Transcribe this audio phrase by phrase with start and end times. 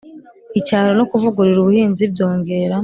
[0.59, 2.75] icyaro no kuvugurura ubuhinzi byongera